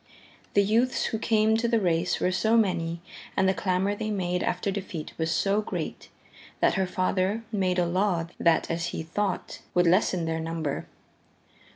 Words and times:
The 0.55 0.63
youths 0.63 1.05
who 1.05 1.19
came 1.19 1.55
to 1.57 1.67
the 1.67 1.79
race 1.79 2.19
were 2.19 2.31
so 2.31 2.57
many 2.57 3.01
and 3.37 3.47
the 3.47 3.53
clamor 3.53 3.93
they 3.93 4.09
made 4.09 4.41
after 4.41 4.71
defeat 4.71 5.13
was 5.19 5.29
so 5.29 5.61
great, 5.61 6.09
that 6.59 6.73
her 6.73 6.87
father 6.87 7.43
made 7.51 7.77
a 7.77 7.85
law 7.85 8.25
that, 8.39 8.71
as 8.71 8.87
he 8.87 9.03
thought, 9.03 9.59
would 9.75 9.85
lessen 9.85 10.25
their 10.25 10.39
number. 10.39 10.87